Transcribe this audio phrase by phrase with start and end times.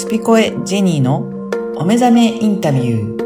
[0.00, 1.18] スピコエジェニーの
[1.76, 3.20] お目覚めインタビュー。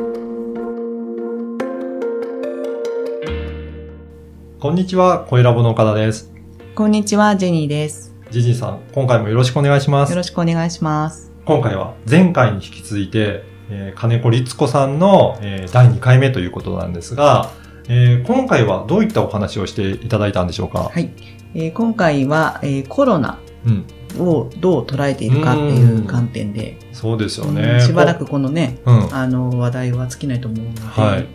[4.58, 6.32] こんにちは、声ラボの岡田です。
[6.74, 8.12] こんにちは、ジェニーです。
[8.32, 10.10] ジジさん、今回もよろしくお願いします。
[10.10, 11.30] よろしくお願いします。
[11.44, 17.50] 今回は前回に引き続いて、えー金子律子さんの、えー第2回目ということなんですが、
[17.88, 20.90] えー今回はどういったお話をしていただいたんでしょうか？
[20.92, 21.12] はい。
[21.54, 23.84] えー今回は、えーコロナうん。
[24.18, 27.76] をどう捉えているかっていう観点で、そうですようね。
[27.76, 28.90] んしばらくこのね、こ。
[28.92, 29.14] うん。
[29.14, 31.26] あの、話題は尽きないと思うので、はい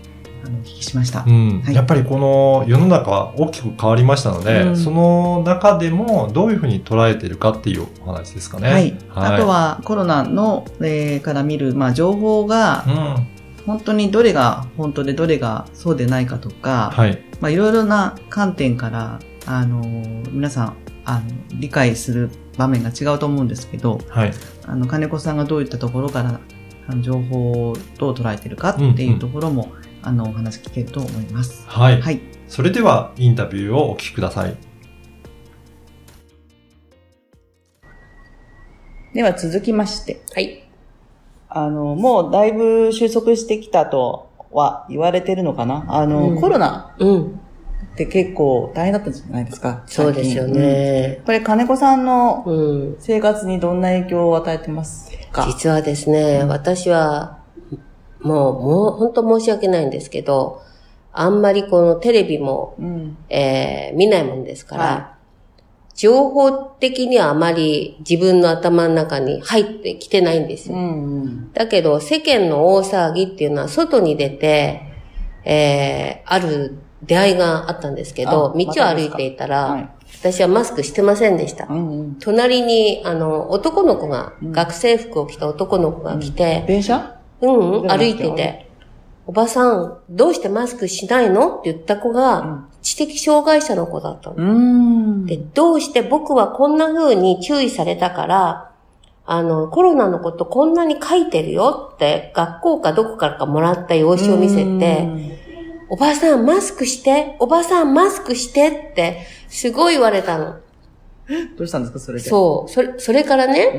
[0.46, 1.24] あの、お聞きしました。
[1.28, 8.70] うんはいやっぱりこの世の中は大きく変わりましたので、うんその中でもどういうふうに捉えているかっていうお話ですかね。
[8.70, 8.98] はい。
[9.16, 13.28] あと、は、コロナの、えーから見る、まあ、情報がう、ん。
[13.66, 17.22] 本当にどれが本当でどれがそうでないかとか、はい。
[17.40, 20.74] まあ、いろいろな観点から、あのー皆さん、
[21.12, 24.32] あの、理解する場面が違うと思うんですけど、はい。
[24.68, 26.40] あの、金子さんがどういったところから、
[26.88, 29.70] あの情報をどう捉えてるかっていうところも、
[30.04, 31.66] あの、お話聞けると思います。
[31.68, 32.00] はい。
[32.00, 32.22] はい。
[32.48, 34.56] それでは、インタビューをお聞きください。
[39.16, 40.64] では続きまして、はい。
[41.50, 45.86] あの、もうだいぶ収束してきたとは言われてるのかな？
[45.88, 47.42] あの、うんコロナうん。
[47.94, 50.48] って結構大変だったんじゃないですかそうですよ。
[50.48, 51.22] ね。
[51.26, 52.96] これ金子さんのうん。
[53.00, 55.46] 生活にどんな影響を与えてますか？
[55.48, 57.40] 実はですね、私は、
[58.22, 60.62] もう、もう、本当申し訳ないんですけど、
[61.12, 63.18] あんまりこのテレビも、うん。
[63.30, 65.14] えー見ないもんですから、は
[65.96, 70.80] 情報的にはあまり自分の頭の中に入ってきてないんですうよ。
[70.80, 71.52] んうん。
[71.54, 74.82] だけど、世間の大騒ぎっていうのは外に出て、
[75.44, 79.90] えーある出会いがあったんですけど、あ道を歩いていたら、はい。
[80.20, 81.68] 私はマスクしてませんでした。
[81.70, 82.16] うんうん。
[82.16, 87.16] 隣に、あの、男の子が、学生服を着た男の子が来て、電車？
[87.42, 88.06] うん、うん、じゃなくて？
[88.06, 88.70] 歩いてて、
[89.28, 91.60] おばさん、どうしてマスクしないの？
[91.60, 95.26] って言った子が、知的障害者の子だったの。
[95.26, 98.72] で、どうして僕はこんな風に注意されたから、
[99.26, 105.39] あの、コロナのことこんなに書いてるよって、学校かどこからかもらった用紙を見せて、
[105.90, 110.56] おばさんマスクして、おばさんマスクしてって、すごい言われたの。
[111.58, 112.30] どうしたんですか、それで。
[112.30, 112.72] そう。
[112.72, 113.72] それ、それからね、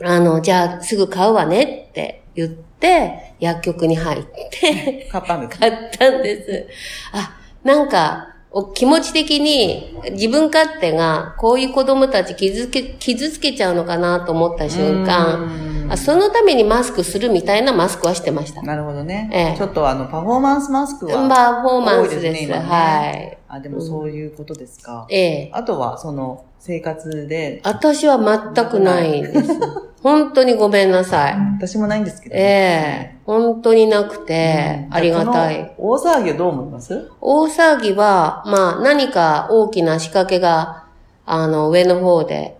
[0.00, 0.06] うん。
[0.06, 6.66] あの、じゃあすぐ買うわねって言って、薬局に入って、買ったんです買ったんです。
[7.12, 15.48] あ、なんか、お気持ち的に自分勝手がこういう子供たち傷つけ、傷つけちゃうのかなと思った瞬間、
[15.90, 18.62] あそのためにマスクするみたいなマスクはしてました。
[18.62, 19.28] なるほどね。
[19.32, 21.28] ええちょっとあの、パフォーマンスマスクは。
[21.28, 22.48] パフォーマンスです。
[22.48, 23.38] ねはい。
[23.48, 25.06] あ、でもそういうことですか。
[25.10, 25.50] ええ。
[25.52, 28.18] あとは、その、生活で、私は
[28.54, 29.58] 全くないんです。
[30.02, 31.36] 本当にごめんなさい。
[31.58, 35.72] 私もないんですけど、ええ本当になくて、ありがたい。。
[35.76, 37.10] 大騒ぎをどう思います？
[37.20, 40.84] 大騒ぎは、まあ何か大きな仕掛けが、
[41.26, 42.56] あの、上の方で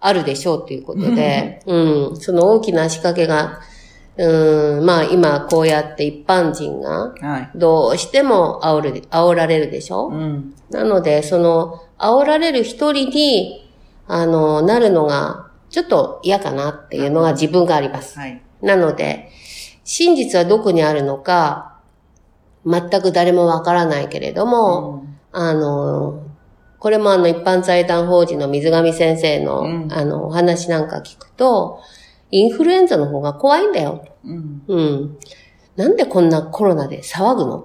[0.00, 3.60] あるでしょうということで、うん、その大きな仕掛けが、
[4.16, 7.50] うん、まあ今こうやって一般人が、はい。
[7.54, 10.54] どうしても煽る、煽られるでしょ、うん。
[10.70, 13.70] なので、その、煽られる一人に、
[14.08, 18.18] あの、なるのが、ちょっと嫌かなっていうのが自分があります。
[18.18, 18.42] はい。
[18.62, 19.30] なので、
[19.84, 21.78] 真実はどこにあるのか、
[22.66, 26.19] 全く誰もわからないけれども、あの、
[26.80, 31.78] これもあの一般財団法人の水上先生の、うんあの、お話なんか聞くと、
[32.30, 34.04] インフルエンザの方が怖いんだよ。
[34.24, 34.62] うん。
[34.66, 35.18] うん。
[35.76, 37.64] なんでこんなコロナで騒ぐの？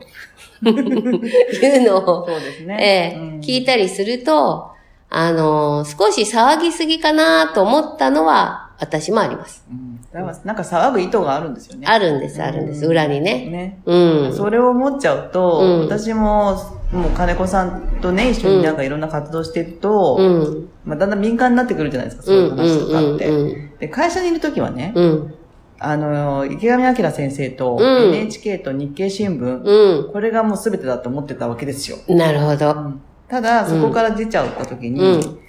[0.63, 3.13] と いうのを、そうですえね。
[3.15, 4.71] えうん聞いたりすると、
[5.09, 9.65] あの、少し騒ぎすぎかなと思ったのは、私もあります。
[9.71, 11.85] うんなんか騒ぐ意図があるんですよね。
[11.87, 12.85] あるんです、あるんです。
[12.85, 13.49] 裏にね。
[13.49, 13.81] ね。
[13.85, 14.33] うん。
[14.33, 16.55] それを思っちゃうと、うん私も、
[16.93, 20.69] もう金子さんとね、一緒になんかいろんな活動してると、うん。
[20.85, 23.29] まあ、だんだん敏感になってくるじゃないですか、そういう話とかって。
[23.29, 23.77] うん。
[23.77, 25.33] で、会社にいるときはね、うん。
[25.79, 30.13] あの、池上彰先生と、うん NHK と日経新聞、うん。
[30.13, 31.97] これがもう全てだと思ってたわけですよ。
[32.07, 32.73] なるほど。
[33.27, 35.39] ただ、そこから出ちゃったときに、うん。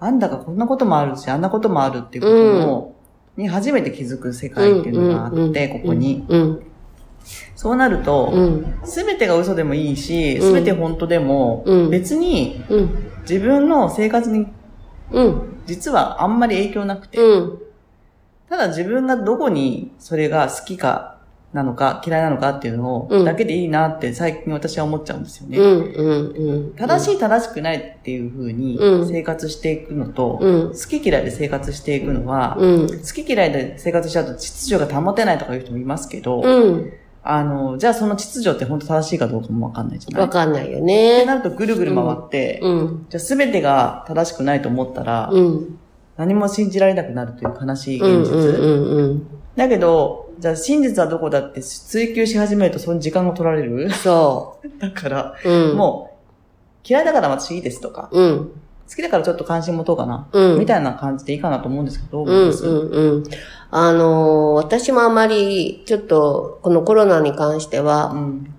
[0.00, 2.93] なんだかこんなこともあるし、あんなこともあるっていうことも、
[3.36, 6.24] に初めて気づく世界っていうのがあって、ここに。
[6.28, 6.62] うん。
[7.56, 8.74] そうなるとう、ん。
[8.84, 13.12] すべてが嘘でもいいし、うんすべて本当でもうん、別にうん。
[13.22, 14.46] 自分の生活に
[15.10, 15.42] うん。
[15.66, 17.58] 実はあんまり影響なくて、うん。
[18.48, 21.13] ただ自分がどこにそれが好きか
[21.54, 25.56] なのか嫌いなのかっていうのを、うんだけでいいなって最近私は思っちゃうんですよね。
[25.56, 26.74] うん、うん、うん。
[26.74, 32.88] 正しい正しくないっていう風にうん生活していくのと、うん好き嫌いで生活していくのは、うん。
[32.88, 36.92] 好き嫌いで生活しちゃうと秩序が保てないとかいう人もいますけど、うん。
[37.22, 41.24] あの、じゃあその秩序って本当正しいかどうかもわかんないじゃないわかんないよってね。
[41.24, 43.06] なるとぐるぐる回って、うん。
[43.08, 45.78] じゃあ全てが正しくないと思ったら、うん。
[46.16, 48.22] 何も信じられなくなるという悲しいうん。
[48.22, 49.44] 現実。
[49.56, 53.90] だけど、じゃあ真実はどこだって追求し始めるとその時間が取られる？
[53.90, 55.48] そ だから、う。
[55.50, 55.76] うん。
[55.76, 58.50] もう、嫌いだから私いいですとか、うん。
[58.88, 60.58] 好きだからちょっと関心持とうかな、うん。
[60.58, 62.66] みたいな感じでいいかなと思うんですけど、どううん、思います？
[62.66, 63.24] うん、うん。
[63.70, 68.54] あのー私もあまり、ちょっと、このコロナに関しては、うん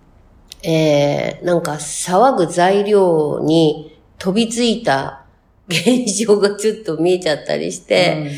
[0.63, 5.21] えー、なんか騒ぐ材料に飛びついた
[5.67, 8.31] 現象がちょっと見えちゃったりして、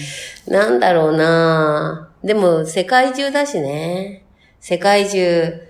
[0.47, 4.23] なんだろうなでも世界中だしね。
[4.59, 5.67] 世界中、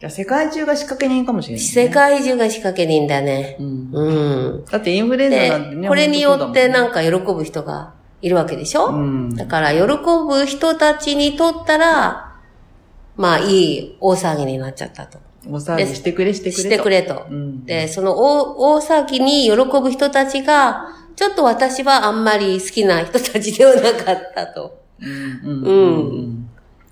[0.00, 1.70] じゃあ世界中が仕掛け人かもしれない、ね。
[1.70, 3.56] 世界中が仕掛け人だね。
[3.58, 3.90] うん。
[3.92, 4.64] うん。
[4.64, 5.82] だってインフルエンザなんてね。
[5.82, 9.34] で、これによってなんか、か喜ぶ人がいるわけでしょ、うん。
[9.34, 12.36] だから、喜ぶ人たちにとったら、
[13.16, 15.18] まあ、いい大騒ぎになっちゃったと。
[15.48, 16.62] お騒ぎしてくれ、してくれと。
[16.62, 17.26] してくれと。
[17.28, 17.64] うん。
[17.64, 25.62] で、その大大騒ぎに喜ぶ人たちが、ちょっと私はあんまり好きな人たちではなかったとうん。
[25.62, 25.72] う
[26.22, 26.50] ん。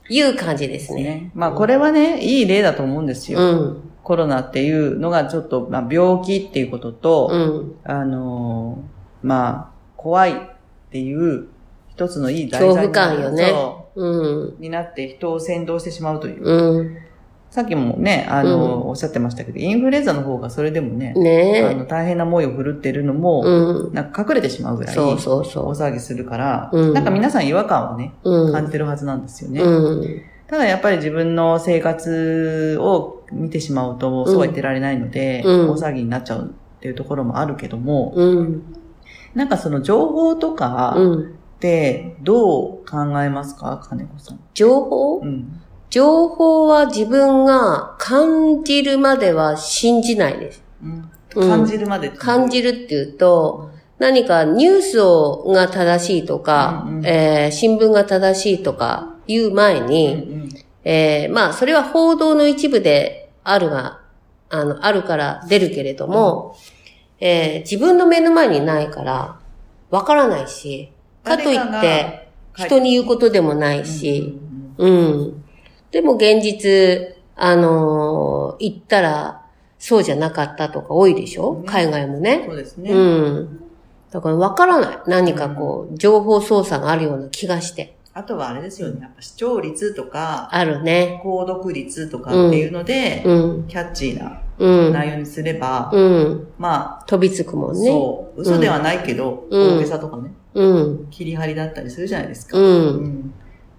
[0.08, 1.02] いう感じですね。
[1.02, 1.30] ね。
[1.34, 3.06] まあこれはね、いい例だと思うん。
[3.06, 3.40] ですよ。
[3.40, 3.90] うん。
[4.02, 7.76] コロナっていうのがちょっと、まあ病気っていうことと、うん。
[7.84, 10.36] あのーまあ、怖いっ
[10.90, 11.48] ていう
[11.88, 14.60] 一つのいい題材恐怖感よねそうん。
[14.60, 16.44] になって人を先導してしまうという。
[16.44, 16.96] うん。
[17.56, 23.48] さっきもね、あのーうんおっしゃってましたけど、インフルエンザの方がそれでもね、あねの大変な思いを振るっているのも、え。
[23.48, 23.94] うん。
[23.94, 28.12] なんか隠れてしまうぐらい、そうそうそ大騒ぎするから、うんなんか皆さん違和感をね。
[28.52, 29.62] 感じてるはずなんですよね。
[29.62, 30.22] うん。
[30.48, 38.62] ただやっぱり自分の生活を見てしまうと、そうは言ってられないので、うん大騒ぎになっちゃうっていうところもあるけども、うん。
[39.34, 41.36] なんかその情報とかうん。
[41.56, 44.40] ってどう考えますか金子さん？
[44.52, 45.20] 情報？
[45.20, 45.58] うん。
[45.90, 50.62] 情報は自分が感じるまでは信じないです。
[50.82, 51.10] うん。
[51.36, 51.48] うん。
[51.48, 52.22] 感じるまでっていう。
[52.22, 57.06] 感じるっていうと、何かニュースをが正しいとか、うんうん。
[57.06, 60.50] えー新聞が正しいとかいう前うんに、
[60.84, 64.00] えーまあ、それは報道の一部であるが、
[64.50, 66.56] あの、あるから出るけれども、
[67.20, 69.38] えー自分の目の前にないから、
[69.90, 70.92] わからないし、
[71.24, 74.38] かといって、人に言うことでもないし、
[74.78, 74.90] うん。
[74.90, 75.44] うん。
[75.96, 79.46] でも現実、あのー言ったら、
[79.78, 82.44] そうじゃなかったとか多いでしょ、ね海外もね。
[82.46, 82.92] そうですね。
[82.92, 83.60] うん。
[84.10, 84.98] だから分からない。
[85.06, 87.96] 何かこう、情報操作があるような気がして。
[88.12, 89.00] あとはあれですよね。
[89.00, 91.22] やっぱ視聴率とか、あるね。
[91.24, 93.64] 購読率とかっていうので、うん。
[93.66, 94.92] キャッチーなうん。
[94.92, 96.48] 内容にすれば、うん。
[96.58, 97.88] ま飛びつくもあ、んね。
[97.88, 101.06] そう、嘘ではないけど、うん大げさとかね、うん。
[101.10, 102.58] 切り張りだったりするじゃないですか。
[102.58, 102.60] う。
[102.60, 103.34] うんん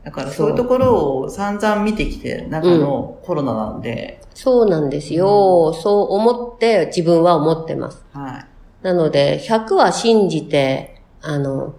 [0.08, 5.74] だからそういうところを散々見てきて、中のコロナなんで、そうなんですよ。
[5.74, 8.06] そう思って自分は思ってます。
[8.14, 8.86] はい。
[8.86, 11.74] なので、100は信じて、あの、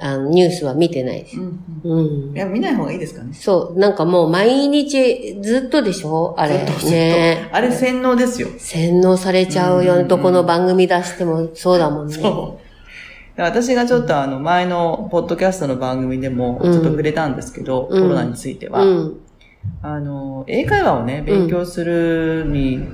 [0.00, 1.42] あのニュースは見てないですう。
[1.44, 2.02] んう
[2.32, 2.38] んい。
[2.38, 3.32] や、見ない方がいいですかね。
[3.32, 6.34] そう、なんかもう毎日ずっとでしょ？
[6.36, 7.48] あれね。
[7.52, 8.48] あれ洗脳ですよ。
[8.58, 9.94] 洗脳されちゃうよ。
[9.98, 12.14] うんどこの番組出してもそうだもんね。
[12.14, 12.67] そう。
[13.42, 19.20] 私がちょっとあの前のポッドキャストの番組でもちょっと触れたんですけど、うんコロナについては、うん。
[19.82, 22.88] あの、英会話をね、勉強するに、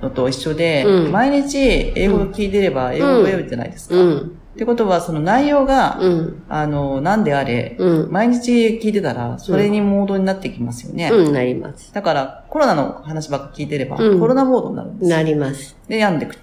[0.00, 3.94] のと一緒で、うん毎日英語を聞いてれば英語を覚えるじゃないですか。
[3.96, 4.36] っうん。
[4.56, 6.42] てことは、その内容が、うん。
[6.48, 8.12] あの、何であれ、うん。
[8.12, 11.08] 毎日聞いてたら、それにモードになってきますよね。
[11.10, 11.92] うん、なります。
[11.92, 15.16] だから、コロナの話ばっか聞いてれば、うんコロナモードになるんですよ。
[15.16, 15.76] なります。
[15.88, 16.36] で、病んでく。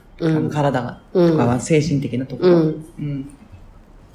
[0.51, 2.49] 体が、うんとかは精神的なところ。
[2.49, 2.61] う
[3.01, 3.29] ん。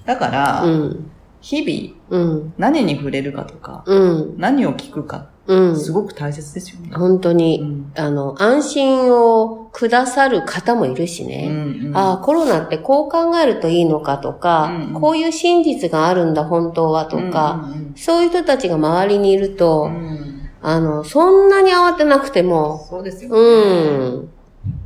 [0.02, 1.10] うんだから、うん。
[1.40, 2.54] 日々、うん。
[2.56, 4.34] 何に触れるかとか、うん。
[4.38, 5.80] 何を聞くか、うん。
[5.80, 6.90] すごく大切ですよね。
[6.94, 11.48] 本当に、うんあの、安心をくださる方もいるしね。
[11.50, 23.36] うんうんああ、コロナってこう考えるといいのかとか、うんうんこういう真実があるんだ、本当はとか、うんうんそういう人たちが周りにいると、うんうんあの、そんなに慌てなくても、そうですよね。
[23.36, 24.30] うん、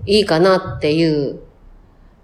[0.06, 1.40] いいかなっていう、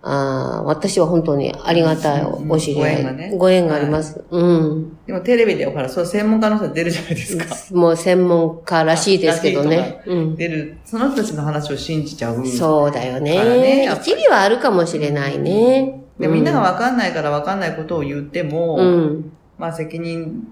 [0.04, 4.24] あー私は本当にありがたいお知り合い、うんご縁がねご縁があります。
[4.30, 4.98] うん。
[5.06, 7.44] でもテレビでほら、そう専門家の人出るじゃないですか。
[7.76, 10.02] もう専門家らしいですけどね。
[10.06, 10.36] うん。
[10.36, 12.44] 出る、その人たちの話を信じちゃう。
[12.46, 13.92] そうだよねね。
[13.92, 16.00] 一理はあるかもしれないね。
[16.18, 19.32] でみんながわかんないからわかんないことを言っても、うん。
[19.58, 20.48] まあ責任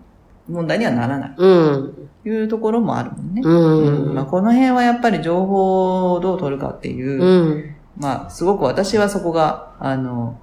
[0.48, 1.34] 問題にはならない。
[1.36, 2.08] うん。
[2.22, 3.42] というところもあるもんね。
[3.44, 4.14] うん。
[4.14, 7.74] まあ、この辺はやっぱり情報をどう取るかっていう、うん。
[8.00, 10.38] まあ、すごく私はそこが、あの、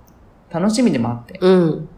[0.52, 1.90] 楽しみでもあって、うん。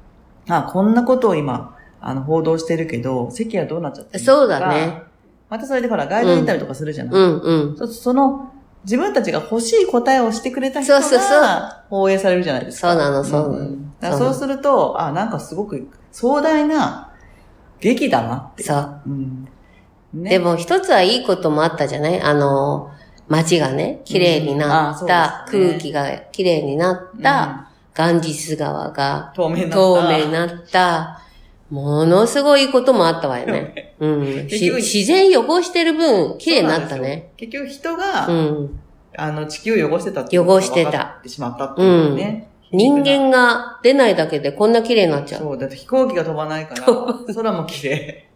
[0.47, 5.03] あ、こんなことを今、あの、報道してるけど、席はどうなっちゃってるのそうだね。
[5.49, 7.77] またそれでほら、ガイドインタビューとかするじゃない、うんうん。
[7.77, 8.51] そその、
[8.85, 12.93] 自分たちが欲しい答えをしてくれた人そうそうそうが放映されるじゃないですか。
[12.93, 17.11] そうなのそうなのそうすると、あ、なんかすごく壮大な
[17.81, 18.63] 劇だなって。
[18.63, 19.01] そう。
[19.07, 19.47] うん。
[20.13, 22.21] ねでも一つはいいこともあったじゃない？
[22.21, 22.89] あの、
[23.29, 25.13] 街がね、綺麗になった、そうで
[25.51, 29.75] すね空気が綺麗になった、ガンジス川が透明になった。
[29.75, 31.21] 透明になった、
[31.69, 33.95] ものすごいこともあったわよね。
[34.01, 34.45] うん。
[34.47, 37.31] 自然汚してる分、綺麗になったね。
[37.37, 38.79] 結局人が、うん。
[39.15, 42.47] あの、地球を汚してたっていう汚してたってしまったっていうね。
[42.71, 45.41] 人間が出ないだけでこんな綺麗になっちゃう。
[45.41, 46.85] そう、だって飛行機が飛ばないから、
[47.33, 48.29] 空も綺麗。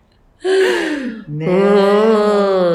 [1.30, 1.50] ねえ。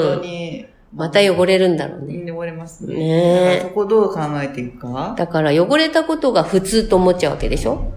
[0.05, 0.65] 本当に。
[0.93, 2.31] また汚れるんだろうね。
[2.31, 2.95] 汚れますね。
[2.95, 5.15] ねえだからそこをどう考えていくか？
[5.17, 7.91] だから汚れたことが普通と思っちゃうわけでしょ？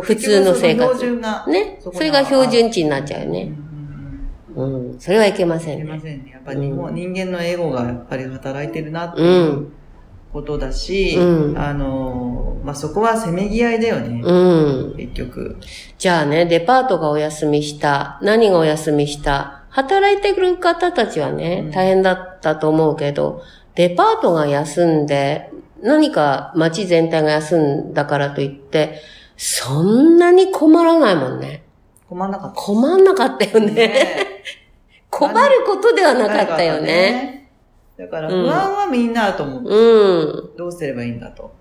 [0.00, 1.20] 普通の生活。
[1.48, 1.78] ね？
[1.80, 3.52] それが標準値になっちゃうようんね。
[4.56, 4.64] う
[4.96, 5.00] ん。
[5.00, 5.92] それはいけませいけんね。
[5.94, 6.30] ませんね。
[6.32, 9.24] やっぱり人間のエゴがやっぱり働いてるなってう。
[9.24, 9.72] いうん
[10.32, 14.22] ことだし、うんあの、まあ、そこはせめぎ合いだよね。
[14.24, 14.96] うん。
[14.96, 15.58] 結局。
[15.98, 18.18] じゃあね、デパートがお休みした。
[18.22, 19.61] 何がお休みした？
[19.72, 23.42] 働いてる方たちはねうん、大変だったと思うけど、
[23.74, 25.50] デパートが休んで、
[25.82, 29.00] 何か街全体が休んだからといって、
[29.36, 31.64] そんなに困らないもんね。
[32.08, 32.60] 困んなかった。
[32.60, 34.44] 困んなかったよね。
[35.10, 36.86] 困ることではなかったよね。
[36.86, 37.50] ね。
[37.98, 39.62] だから不安はみんなあると思う。
[39.64, 40.56] うん。
[40.56, 41.54] どうすればいいんだと。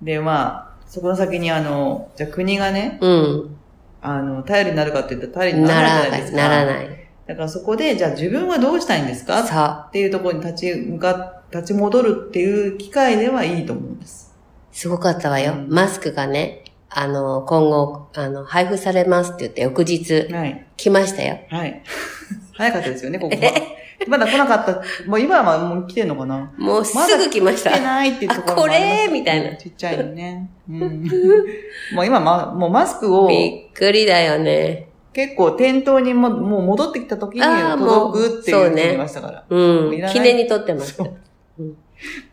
[0.00, 3.56] で、まあ、そこの先にあの、じゃあ国がね、うん。
[4.00, 6.36] あの、頼りになるかって言ったら頼りになならない、らないじゃないですか。
[6.36, 7.03] ならない。
[7.26, 9.40] だからそこで、じゃあ自分はどうしたいんですか？
[9.42, 14.34] っさあ、ていうところに立ち向か、立ち戻るっていう機会ではいいと思うんです。
[14.72, 15.52] すごかったわよ。
[15.54, 20.66] うんマスクがね、あの、今後、あの、配布されますって言って、翌日、はい。
[20.76, 21.38] 来ましたよ。
[21.50, 21.82] はい。
[22.56, 23.52] 早かったですよね、ここは。
[24.06, 24.82] まだ来なかった。
[25.08, 26.52] もう今はもう来てんのかな？
[26.58, 27.70] もうすぐ来ました。
[27.70, 29.08] 来てないっていうところこれ？
[29.10, 30.50] みたいなちっちゃいのね。
[30.68, 31.04] うん。
[31.94, 34.88] もう今、ま、もうマスクをびっくりだよね。
[35.14, 39.44] 結構店頭にももう戻ってきた時に届くっていうそうね人もいましたから。
[39.48, 40.06] うんいら。
[40.08, 41.00] ない記念に撮ってます。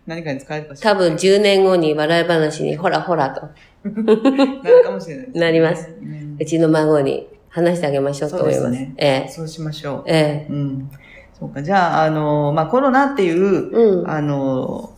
[0.06, 0.92] 何かに使えるかしら。
[0.92, 3.42] 多分10年後に笑い話に、ほらほらと、
[3.86, 8.62] なるかもしれないね、なりますうんうちの孫に話してあげましょうと思います。
[8.62, 9.30] そうですねええ。
[9.30, 10.04] そうしましょう。
[10.08, 10.52] ええ。
[10.52, 10.90] うん。
[11.40, 11.62] そうか。
[11.62, 14.10] じゃあ、あの、まあ、コロナっていう、うん。
[14.10, 14.92] あの、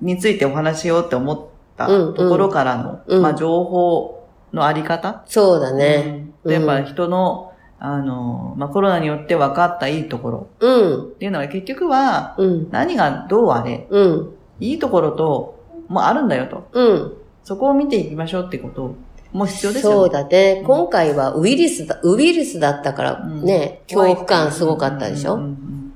[0.00, 1.40] についてお話しようって思っ
[1.76, 5.22] たうんところからの、うんまあ、情報のあり方？
[5.26, 6.29] そうだね。
[6.44, 11.02] うんやっぱ人の、あの、まあ、コロナによって分かったいいところうん。
[11.04, 12.68] っていうのは結局は、うん。
[12.70, 14.30] 何がどうあれ、うん。
[14.60, 16.68] いいところと、もあるんだよと。
[16.72, 17.12] うん。
[17.42, 18.94] そこを見ていきましょうってこと
[19.32, 19.96] も必要ですよね。
[19.96, 20.62] そうだね。
[20.66, 25.34] 今回はウイルスだ、ウイルスだったからね、恐怖感すごかったでしょ？
[25.34, 25.92] うんうんうん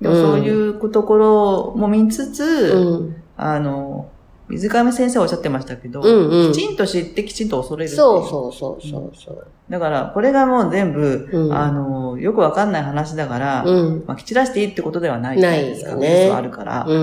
[0.00, 2.42] でもそういうところも見つつ、
[2.74, 3.16] うん。
[3.36, 4.08] あの、
[4.52, 9.46] 水上先生おっしゃってましたけど、うんうんきちんと知ってきちんと恐れるそうそうそうそうそう。
[9.70, 14.04] だから、これがもう全部、うんあの、よくわかんない話だから、うん。
[14.06, 15.96] まあ、き散らしていいってことではないじゃないですか。
[15.96, 16.84] ないよねあるから。
[16.86, 16.94] う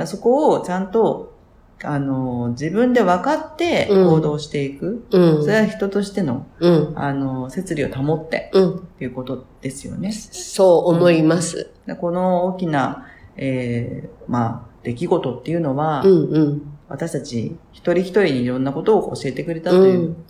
[0.00, 1.34] んそこをちゃんと、
[1.82, 5.04] あの、自分で分かってうん行動していく。
[5.10, 5.48] うんそ。
[5.48, 6.92] れは人としての、うん。
[6.96, 8.76] あの、摂理を保ってうん。
[8.76, 10.12] っていうことですよね。
[10.12, 11.70] そう思います。
[11.86, 16.73] でこの大きな、えー、まあ、出来事っていうのは、うんうん。
[16.88, 20.24] 私たち一人一人にいろんなことを教えてくれたという、うん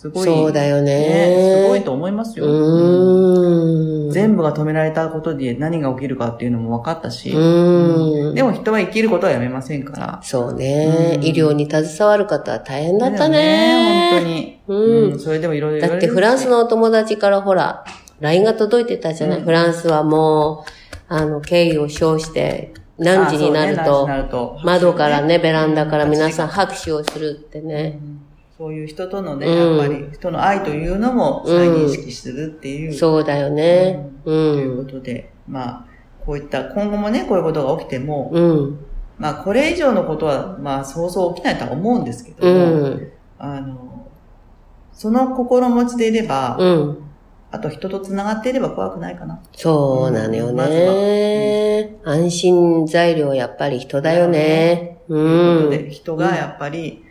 [0.00, 1.62] すごい、そうだよねね。
[1.64, 2.46] すごいと思いますよ。
[4.10, 8.34] 全部が止められたことで何が起きるかっていうのも分かったし、うん。
[8.34, 10.20] でも人は生きることはやめませんから。
[10.22, 11.16] そうね。
[11.16, 14.10] うん医療に携わる方は大変だっただよね。
[14.12, 14.60] 本当に。
[14.68, 15.20] うんうん。
[15.20, 17.84] それでもいろいろだってフランスのお友達からほら、
[18.20, 27.98] LINE が届いてたじゃない、うんフランスはもう、あの、敬意を称して、何時になるあと、窓からね、ベランダから皆さん拍手をするってね。
[28.02, 28.20] うん
[28.60, 32.92] そういう人とのね、うんやっぱり人の愛というのも再認識するっていう。
[32.92, 34.10] そうだよね。
[34.22, 34.24] う。
[34.26, 35.84] というんことで、まあ、
[36.26, 38.78] こういった、今後もね、こういうことが起きても、うん。
[39.16, 43.12] まあ、これ以上のことは、まあ、そうそう起きないとは思うんですけどうも、ん。
[43.38, 44.06] あの、
[44.92, 46.98] その心持ちでいれば、うん。
[47.52, 49.40] あと人と繋がっていれば怖くないかな。
[49.52, 51.96] そうなのよまずね。
[52.04, 54.98] 安心材料やっぱり人だよね。
[55.08, 55.90] うということで、ん。
[55.90, 57.04] 人がやっぱり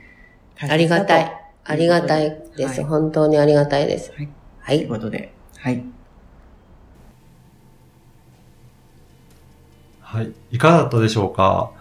[0.56, 1.36] 大切だと、ありがたい。
[1.66, 2.82] ありがたいです。
[2.82, 4.12] はい本当にありがたいです。
[4.12, 4.30] はい
[4.62, 4.90] はいという。
[4.90, 5.84] ことで、はい。
[10.02, 10.32] はい。
[10.52, 11.72] いかがだったでしょうか？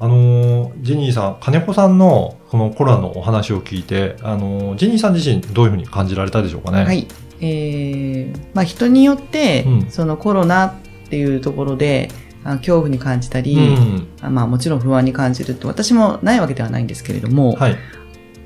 [0.00, 6.84] あのー、ジェニーさん、金子さんのこのコロナのお話を聞いて、あのー、ジェニーさん自身どういうふうに感じられたでしょうかね？
[6.84, 7.08] はい。
[7.40, 10.74] えー、まあ人によって、うんそのコロナっ
[11.08, 12.10] ていうところで、
[12.44, 14.06] あ恐怖に感じたり、うん。
[14.20, 17.76] あまあもちろん不安に感じるって私もないわけではないんですけれども、はい。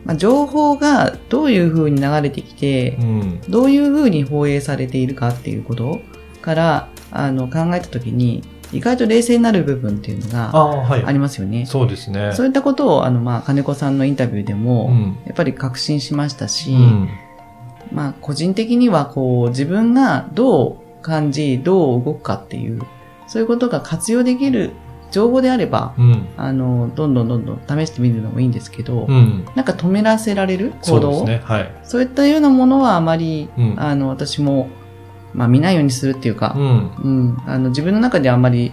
[0.04, 3.40] まあ、情報がどういうふうに流れてきてう、ん。
[3.48, 6.00] どういうふうに放映されているかっていうこと
[6.40, 10.50] からあの考えたときに、意外と冷静になる部分っていうのが
[11.06, 11.66] ありますよね。
[11.66, 12.32] そうですね。
[12.32, 15.18] そういったことを、あの、まあ、金子さんのインタビューでも、うん。
[15.26, 17.08] やっぱり確信しましたし、うん。
[17.90, 22.82] まあ、個人的には、こう、自分がどう感じ、どう動くかっていう、
[23.26, 24.72] そういうことが活用できる
[25.10, 26.28] 情報であれば、うん。
[26.36, 29.44] あの、どんどんどんどん試してみるのもいいんですけど、うん。
[29.54, 31.42] なんか止めらせられるそ行動をうね。
[31.44, 31.70] はい。
[31.84, 34.68] そういったようなものはあまり、うんあの、私も、
[35.34, 36.64] まあ見ないようにするっていうかう、ん。
[36.64, 38.72] うん、あの、自分の中ではあまり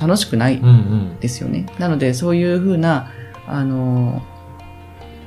[0.00, 1.16] 楽しくないうんうん。
[1.20, 1.66] ですよね。
[1.78, 3.10] なので、そういうふうな、
[3.48, 4.22] あの、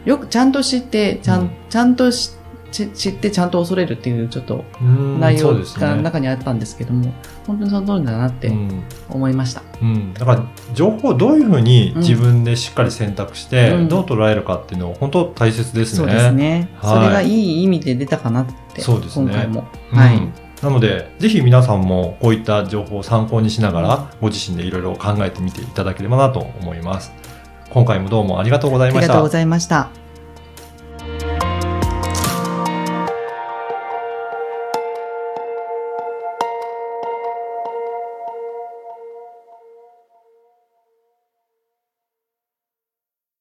[0.06, 2.39] よくちゃんと知って、ちゃん、うんちゃんとし知
[2.72, 5.54] 知ってちゃんと恐れるっていうちょっとうん内容。
[5.54, 7.14] が中にあったんですけども、
[7.48, 8.84] 本当にその通りだなってうん。
[9.10, 9.64] 思いました。
[9.82, 10.14] うん。
[10.14, 15.98] だから、情報をどういうふうに自分でしっかり選択して、うんどう捉えるかっていうのは本当大切ですね。
[15.98, 16.70] そうですね。
[16.80, 19.66] はいそれがいい意味で出たかなって、そうですね今回も。
[19.92, 20.22] うんはい。
[20.62, 27.14] なので、ぜひ皆さんもこういった情報を参考にしながら、ご自身でいろいろ考えてみていただければなと思います。
[27.70, 29.30] 今回もどうもありがとうございましたありがとうご。
[29.30, 29.99] ざいました。